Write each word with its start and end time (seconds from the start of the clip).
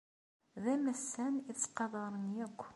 D 0.63 0.65
amassan 0.73 1.35
i 1.49 1.53
ttqadaren 1.53 2.27
akk. 2.45 2.61